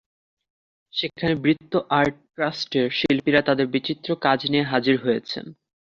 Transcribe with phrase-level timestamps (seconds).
[0.93, 5.45] সেখানে বৃত্ত আর্ট ট্রাস্টের শিল্পীরা তাঁদের বিচিত্র কাজ নিয়ে হাজির হয়েছেন।